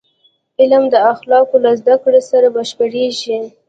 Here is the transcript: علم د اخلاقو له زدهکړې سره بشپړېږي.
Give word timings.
علم 0.59 0.83
د 0.93 0.95
اخلاقو 1.13 1.55
له 1.63 1.71
زدهکړې 1.79 2.21
سره 2.31 2.47
بشپړېږي. 2.55 3.37